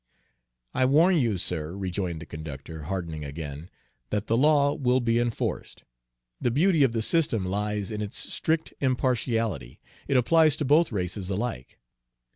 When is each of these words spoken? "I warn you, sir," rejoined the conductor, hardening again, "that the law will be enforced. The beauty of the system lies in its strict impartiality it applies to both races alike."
"I 0.73 0.85
warn 0.85 1.17
you, 1.19 1.37
sir," 1.37 1.75
rejoined 1.77 2.21
the 2.21 2.25
conductor, 2.25 2.85
hardening 2.85 3.23
again, 3.23 3.69
"that 4.09 4.25
the 4.25 4.35
law 4.35 4.73
will 4.73 4.99
be 4.99 5.19
enforced. 5.19 5.83
The 6.39 6.49
beauty 6.49 6.81
of 6.81 6.91
the 6.93 7.03
system 7.03 7.45
lies 7.45 7.91
in 7.91 8.01
its 8.01 8.17
strict 8.17 8.73
impartiality 8.79 9.79
it 10.07 10.17
applies 10.17 10.55
to 10.57 10.65
both 10.65 10.91
races 10.91 11.29
alike." 11.29 11.77